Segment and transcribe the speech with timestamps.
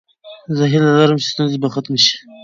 [0.57, 2.15] زه هیله لرم چې ستونزې به ختمې شي.